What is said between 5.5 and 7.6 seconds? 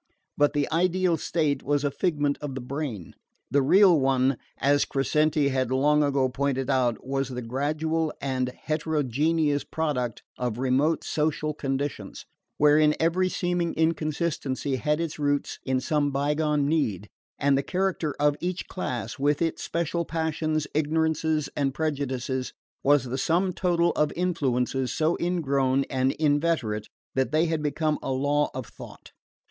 long ago pointed out, was the